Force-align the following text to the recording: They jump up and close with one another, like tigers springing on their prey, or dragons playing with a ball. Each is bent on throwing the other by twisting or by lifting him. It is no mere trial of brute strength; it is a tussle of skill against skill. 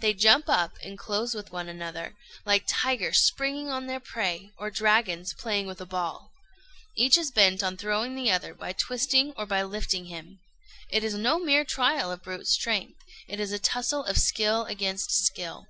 They 0.00 0.12
jump 0.12 0.48
up 0.48 0.76
and 0.82 0.98
close 0.98 1.34
with 1.36 1.52
one 1.52 1.68
another, 1.68 2.16
like 2.44 2.64
tigers 2.66 3.20
springing 3.20 3.68
on 3.68 3.86
their 3.86 4.00
prey, 4.00 4.50
or 4.58 4.72
dragons 4.72 5.34
playing 5.34 5.68
with 5.68 5.80
a 5.80 5.86
ball. 5.86 6.32
Each 6.96 7.16
is 7.16 7.30
bent 7.30 7.62
on 7.62 7.76
throwing 7.76 8.16
the 8.16 8.28
other 8.28 8.54
by 8.54 8.72
twisting 8.72 9.30
or 9.36 9.46
by 9.46 9.62
lifting 9.62 10.06
him. 10.06 10.40
It 10.90 11.04
is 11.04 11.14
no 11.14 11.38
mere 11.38 11.64
trial 11.64 12.10
of 12.10 12.24
brute 12.24 12.48
strength; 12.48 12.98
it 13.28 13.38
is 13.38 13.52
a 13.52 13.58
tussle 13.60 14.02
of 14.02 14.18
skill 14.18 14.64
against 14.64 15.12
skill. 15.12 15.68